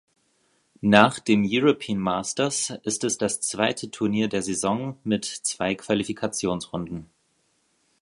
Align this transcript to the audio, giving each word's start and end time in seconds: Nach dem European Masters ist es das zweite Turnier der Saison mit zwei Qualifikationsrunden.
Nach 0.89 1.19
dem 1.19 1.43
European 1.47 1.99
Masters 1.99 2.73
ist 2.81 3.03
es 3.03 3.19
das 3.19 3.39
zweite 3.39 3.91
Turnier 3.91 4.29
der 4.29 4.41
Saison 4.41 4.97
mit 5.03 5.25
zwei 5.25 5.75
Qualifikationsrunden. 5.75 7.05